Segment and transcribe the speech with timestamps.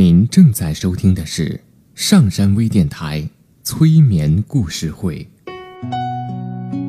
[0.00, 1.60] 您正在收听的是
[1.94, 3.22] 上山微电台
[3.62, 5.28] 催眠故事会。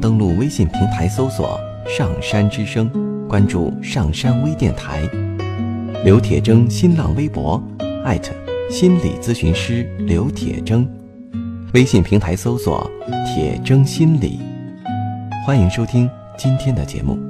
[0.00, 1.58] 登录微信平台搜索
[1.90, 2.88] “上山之声”，
[3.28, 5.02] 关注上山微电台。
[6.04, 7.60] 刘铁铮新浪微博
[8.04, 8.32] 艾特
[8.70, 10.86] 心理咨询师刘铁铮，
[11.74, 12.88] 微信平台搜索
[13.26, 14.38] “铁铮心理”。
[15.44, 16.08] 欢迎收听
[16.38, 17.29] 今天的节目。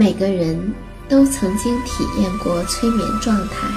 [0.00, 0.58] 每个人
[1.10, 3.68] 都曾经体验过催眠状态，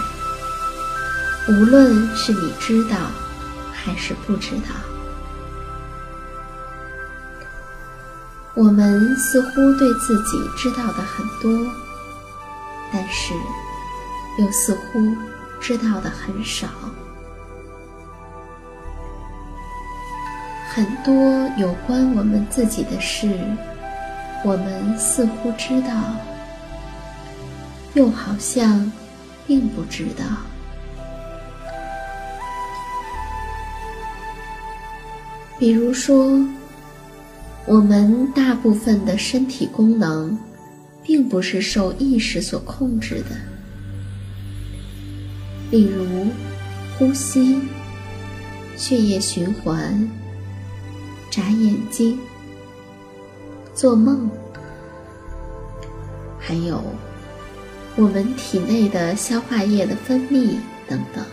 [1.49, 2.95] 无论是你知道
[3.73, 4.69] 还是不知道。
[8.53, 11.69] 我们似乎对自己知道的很多，
[12.93, 13.33] 但是
[14.39, 15.13] 又似乎
[15.59, 16.69] 知道的很少。
[20.69, 21.13] 很多
[21.57, 23.37] 有关我们自己的事。
[24.45, 26.15] 我们似乎知道，
[27.93, 28.91] 又好像
[29.47, 30.25] 并不知道。
[35.57, 36.45] 比如说，
[37.65, 40.37] 我们大部分的身体功能，
[41.01, 43.37] 并不是受意识所控制的，
[45.71, 46.27] 例如
[46.97, 47.61] 呼吸、
[48.75, 50.09] 血液循环、
[51.31, 52.19] 眨眼睛。
[53.73, 54.29] 做梦，
[56.39, 56.79] 还有
[57.95, 60.57] 我们体内的消化液的分泌
[60.87, 61.25] 等等，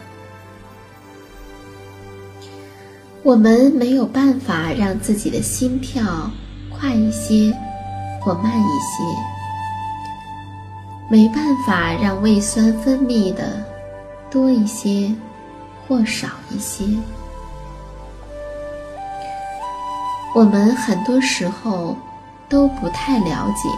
[3.22, 6.30] 我们没有办法让自己的心跳
[6.70, 7.54] 快一些
[8.22, 9.04] 或慢一些，
[11.10, 13.62] 没办法让胃酸分泌的
[14.30, 15.14] 多一些
[15.86, 16.84] 或少一些。
[20.34, 21.94] 我们很多时候。
[22.50, 23.68] 都不太了解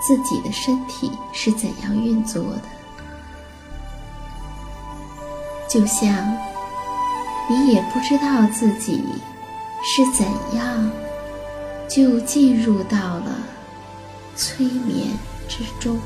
[0.00, 2.62] 自己的身体是怎样运作的，
[5.68, 6.34] 就像
[7.50, 9.04] 你也不知道自己
[9.82, 10.24] 是怎
[10.56, 10.90] 样
[11.88, 13.36] 就进入到了
[14.36, 15.08] 催眠
[15.48, 15.98] 之中。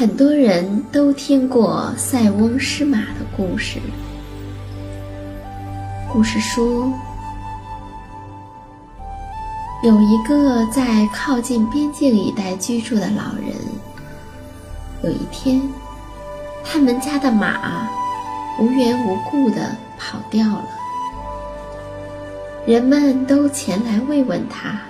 [0.00, 3.78] 很多人都听过塞翁失马的故事。
[6.10, 6.90] 故事说，
[9.82, 13.54] 有一个在靠近边境一带居住的老人。
[15.02, 15.60] 有一天，
[16.64, 17.86] 他们家的马
[18.58, 20.64] 无缘无故的跑掉了，
[22.64, 24.80] 人们都前来慰问他，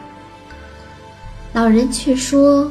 [1.52, 2.70] 老人却说。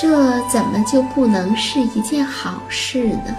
[0.00, 3.36] 这怎么就不能是一件好事呢？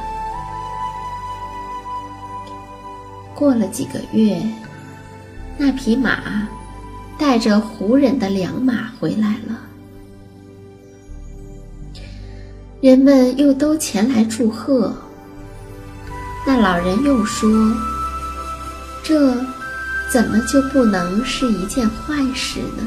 [3.33, 4.39] 过了几个月，
[5.57, 6.47] 那匹马
[7.17, 9.59] 带着胡人的良马回来了，
[12.79, 14.93] 人们又都前来祝贺。
[16.45, 17.49] 那老人又说
[19.01, 19.33] ：“这
[20.11, 22.85] 怎么就不能是一件坏事呢？”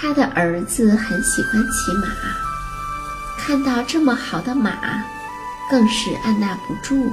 [0.00, 2.06] 他的儿子很喜欢骑马，
[3.36, 5.02] 看到这么好的马，
[5.68, 7.12] 更是按捺不住。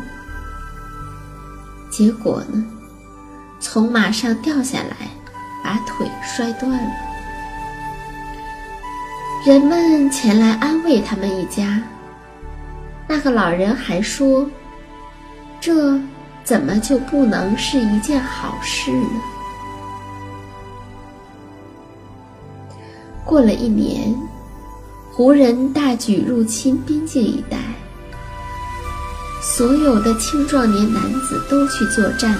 [1.90, 2.64] 结果呢，
[3.60, 4.96] 从马上掉下来，
[5.64, 6.92] 把腿摔断了。
[9.48, 11.82] 人们前来安慰他们一家。
[13.08, 14.48] 那个老人还说
[15.60, 16.00] ：“这
[16.44, 19.22] 怎么就不能是一件好事呢？”
[23.26, 24.16] 过了一年，
[25.12, 27.58] 胡人大举入侵边境一带，
[29.42, 32.38] 所有的青壮年男子都去作战，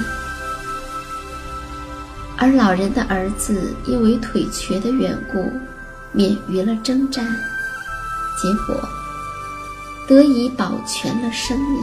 [2.38, 5.52] 而老人的儿子因为腿瘸的缘故，
[6.12, 7.26] 免于了征战，
[8.40, 8.88] 结果
[10.08, 11.80] 得以保全了生命。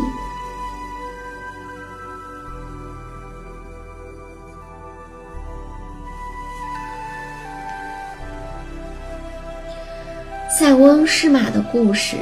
[10.59, 12.15] 塞翁失马的故事，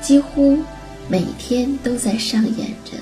[0.00, 0.56] 几乎
[1.08, 2.92] 每天都在上演着。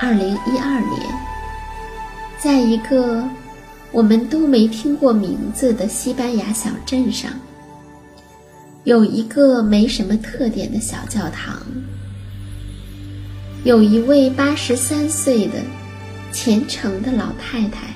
[0.00, 1.02] 二零一二年，
[2.38, 3.28] 在一个
[3.90, 7.32] 我们都没听过名字的西班牙小镇上，
[8.84, 11.60] 有一个没什么特点的小教堂，
[13.64, 15.54] 有一位八十三岁的
[16.30, 17.88] 虔诚的老太太，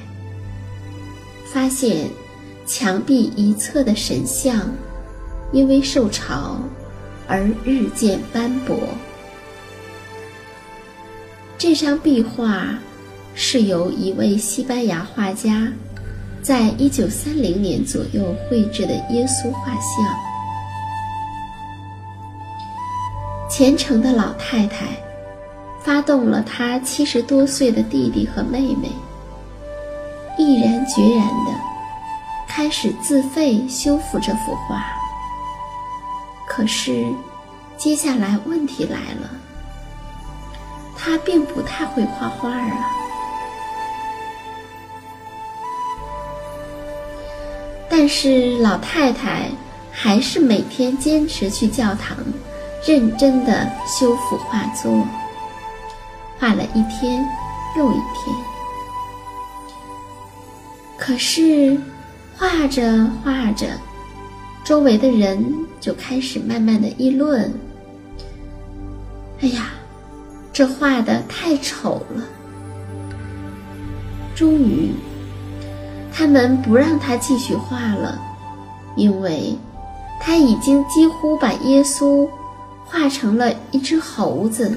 [1.46, 2.08] 发现。
[2.64, 4.70] 墙壁一侧的神像，
[5.52, 6.58] 因为受潮
[7.26, 8.76] 而日渐斑驳。
[11.58, 12.78] 这张壁画
[13.34, 15.68] 是由一位西班牙画家
[16.42, 20.04] 在一九三零年左右绘制的耶稣画像。
[23.50, 24.86] 虔诚的老太太
[25.82, 28.88] 发动了她七十多岁的弟弟和妹妹，
[30.38, 31.71] 毅然决然的。
[32.54, 34.84] 开始自费修复这幅画，
[36.46, 37.10] 可是
[37.78, 39.30] 接下来问题来了，
[40.94, 42.90] 他并不太会画画啊。
[47.88, 49.48] 但是老太太
[49.90, 52.18] 还是每天坚持去教堂，
[52.86, 55.06] 认真的修复画作，
[56.38, 57.26] 画了一天
[57.78, 58.36] 又一天，
[60.98, 61.80] 可是。
[62.42, 63.68] 画着画着，
[64.64, 67.48] 周围的人就开始慢慢的议论
[69.40, 69.66] ：“哎呀，
[70.52, 72.24] 这画的太丑了。”
[74.34, 74.90] 终于，
[76.12, 78.20] 他们不让他继续画了，
[78.96, 79.56] 因为
[80.20, 82.28] 他已经几乎把耶稣
[82.84, 84.76] 画成了一只猴子。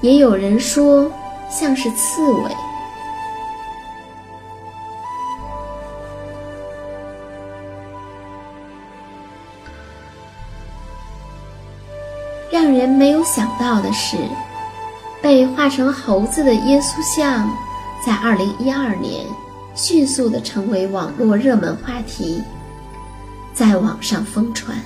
[0.00, 1.12] 也有人说，
[1.50, 2.50] 像是刺猬。
[12.52, 14.14] 让人没有想到的是，
[15.22, 17.50] 被画成猴子的耶稣像，
[18.04, 19.24] 在二零一二年
[19.74, 22.42] 迅速的成为网络热门话题，
[23.54, 24.76] 在网上疯传，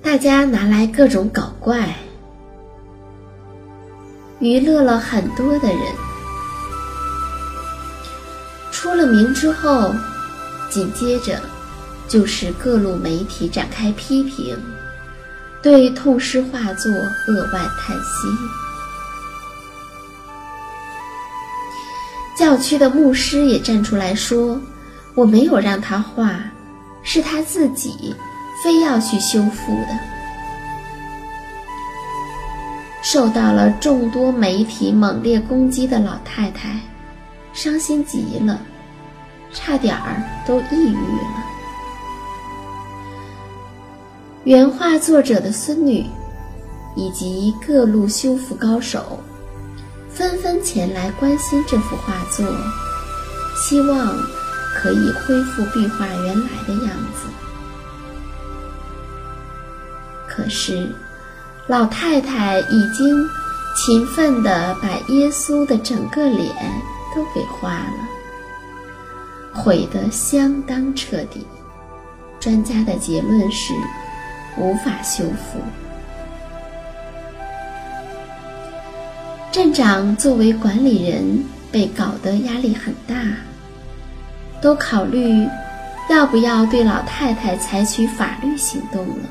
[0.00, 1.92] 大家拿来各种搞怪，
[4.38, 5.80] 娱乐了很多的人。
[8.70, 9.90] 出了名之后，
[10.70, 11.40] 紧接着
[12.06, 14.56] 就是各路媒体展开批评。
[15.66, 18.28] 对痛失画作扼腕叹息。
[22.38, 24.60] 教区的牧师也站出来说
[25.16, 26.38] ：“我没有让他画，
[27.02, 28.14] 是他自己
[28.62, 29.98] 非要去修复的。”
[33.02, 36.78] 受到了众多媒体猛烈攻击的老太太，
[37.52, 38.60] 伤心极了，
[39.52, 41.55] 差点儿都抑郁了。
[44.46, 46.06] 原画作者的孙女，
[46.94, 49.18] 以及各路修复高手，
[50.08, 52.46] 纷纷前来关心这幅画作，
[53.56, 54.16] 希望
[54.72, 57.26] 可以恢复壁画原来的样子。
[60.28, 60.94] 可是，
[61.66, 63.28] 老太太已经
[63.74, 66.54] 勤奋地把耶稣的整个脸
[67.12, 68.08] 都给画了，
[69.52, 71.44] 毁得相当彻底。
[72.38, 73.72] 专家的结论是
[74.58, 75.58] 无法修复。
[79.52, 83.14] 镇长作为管理人，被搞得压力很大，
[84.60, 85.48] 都考虑
[86.10, 89.24] 要不要对老太太采取法律行动了。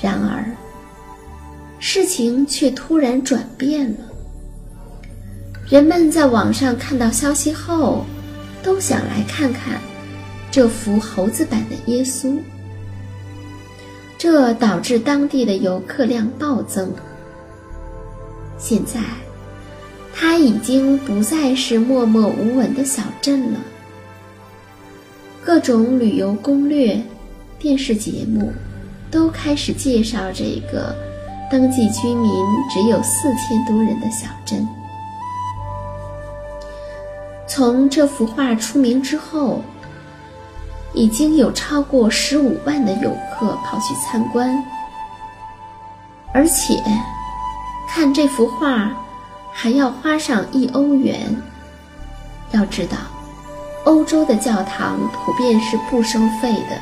[0.00, 0.44] 然而，
[1.78, 3.98] 事情却突然转变了。
[5.68, 8.04] 人们在网上看到消息后，
[8.62, 9.80] 都想来看看
[10.50, 12.36] 这幅猴子版的耶稣，
[14.22, 16.88] 这导致当地的游客量暴增。
[18.56, 19.00] 现在，
[20.14, 23.58] 它已经不再是默默无闻的小镇了。
[25.44, 27.02] 各种旅游攻略、
[27.58, 28.52] 电视节目
[29.10, 30.94] 都开始介绍这个
[31.50, 32.30] 登记居民
[32.72, 34.64] 只有四千多人的小镇。
[37.48, 39.64] 从这幅画出名之后，
[40.94, 44.62] 已经有超过十五万的游客跑去参观，
[46.32, 46.82] 而且。
[47.94, 48.90] 看这幅画，
[49.52, 51.36] 还要花上一欧元。
[52.52, 52.96] 要知道，
[53.84, 56.80] 欧洲的教堂普遍是不收费的，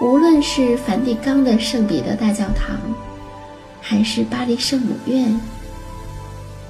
[0.00, 2.76] 无论是梵蒂冈的圣彼得大教堂，
[3.80, 5.40] 还是巴黎圣母院，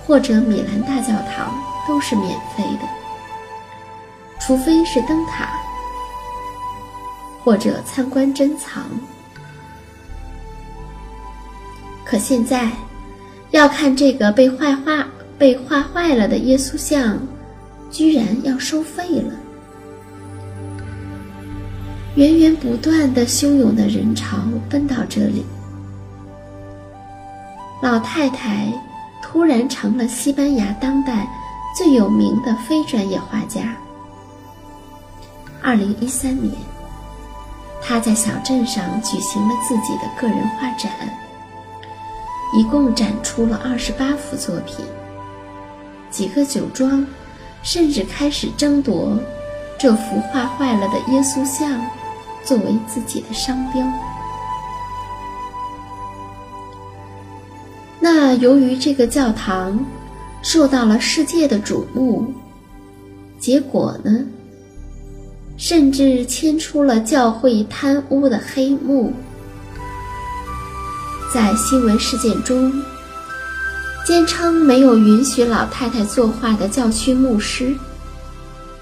[0.06, 1.54] 或者米兰大教堂，
[1.88, 2.87] 都是免费的，
[4.40, 5.49] 除非是灯塔
[7.47, 8.83] 或者参观珍藏。
[12.05, 12.69] 可现在。
[13.53, 15.07] 要看这个被坏画
[15.38, 17.17] 被画坏了的耶稣像，
[17.91, 19.33] 居然要收费了。
[22.17, 24.38] 源源不断的汹涌的人潮
[24.69, 25.47] 奔到这里，
[27.81, 28.71] 老太太
[29.23, 31.26] 突然成了西班牙当代
[31.79, 33.76] 最有名的非专业画家。
[35.62, 36.53] 二零一三年，
[37.83, 40.90] 他在小镇上举行了自己的个人画展。
[42.54, 44.85] 一共展出了二十八幅作品，
[46.11, 47.06] 几个酒庄
[47.62, 49.18] 甚至开始争夺
[49.76, 51.80] 这幅画坏了的耶稣像
[52.45, 53.85] 作为自己的商标。
[57.99, 59.85] 那由于这个教堂
[60.40, 62.33] 受到了世界的瞩目，
[63.38, 64.25] 结果呢，
[65.57, 69.13] 甚至牵出了教会贪污的黑幕。
[71.33, 72.73] 在新闻事件中，
[74.07, 77.75] 坚称没有允许老太太作画的教区牧师，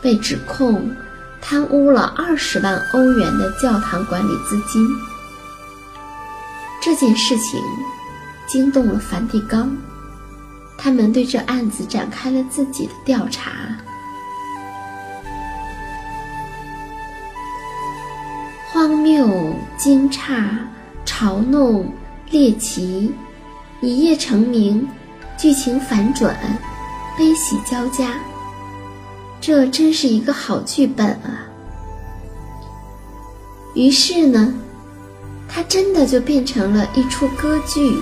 [0.03, 0.91] 被指控
[1.41, 4.87] 贪污了二十万欧元的教堂管理资金。
[6.83, 7.59] 这件事情
[8.47, 9.75] 惊动了梵蒂冈，
[10.77, 13.51] 他们对这案子展开了自己的调查。
[18.87, 20.47] 荒谬、惊诧、
[21.07, 21.91] 嘲弄。
[22.31, 23.15] 猎奇，
[23.81, 24.87] 一夜成名，
[25.39, 26.37] 剧情反转，
[27.17, 28.19] 悲喜交加。
[29.41, 31.49] 这真是一个好剧本啊！
[33.75, 34.53] 于是呢，
[35.49, 37.99] 它真的就变成了一出歌剧，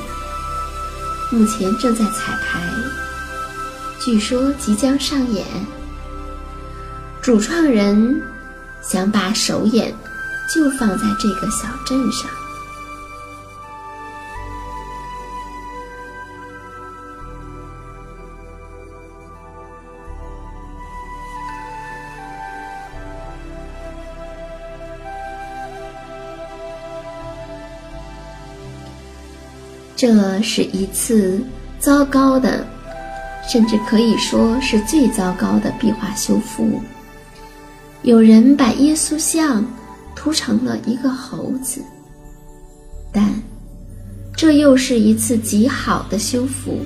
[1.30, 2.60] 目前正在彩排，
[4.04, 5.46] 据说即将上演。
[7.20, 8.20] 主创人
[8.82, 9.94] 想把首演
[10.48, 12.30] 就放在这个小镇上。
[29.94, 31.40] 这是一次
[31.78, 32.66] 糟糕的，
[33.48, 36.82] 甚至可以说是最糟糕的壁画修复。
[38.02, 39.64] 有人把耶稣像
[40.22, 41.82] 涂成了一个猴子，
[43.12, 43.28] 但
[44.36, 46.78] 这又是一次极好的修复。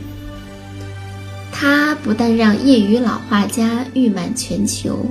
[1.52, 5.04] 它不但让业余老画家誉满全球，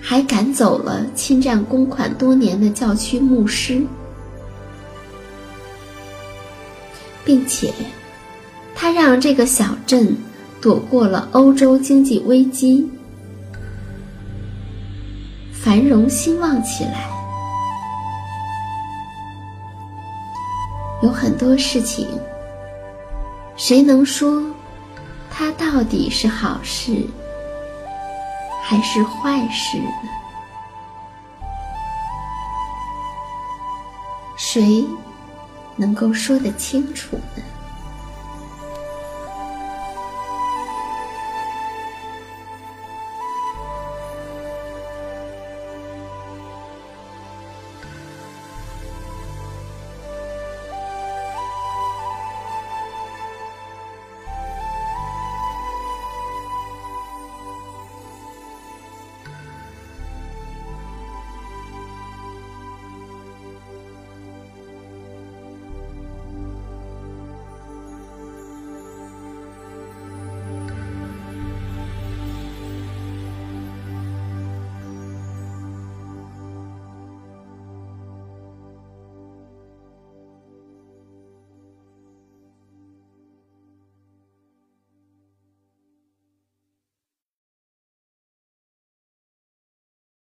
[0.00, 3.82] 还赶走了侵占公款多年的教区牧师。
[7.22, 7.70] 并且，
[8.74, 10.16] 他让这个小镇
[10.58, 12.88] 躲过了欧洲经济危机，
[15.66, 17.08] 繁荣兴旺起来。
[21.02, 22.06] 有很多事情，
[23.56, 24.40] 谁能说
[25.28, 27.04] 它到底是好事
[28.62, 30.08] 还是坏事呢？
[34.36, 34.86] 谁？
[35.74, 37.42] 能够说得清楚呢？